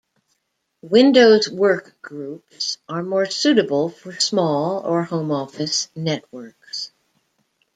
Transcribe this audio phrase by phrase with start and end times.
[0.81, 6.91] Windows Workgroups are more suitable for small or home-office networks.